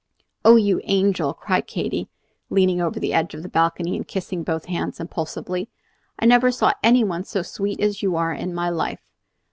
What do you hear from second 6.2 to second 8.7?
never saw any one so sweet as you are in my